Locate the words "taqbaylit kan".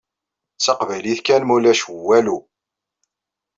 0.63-1.41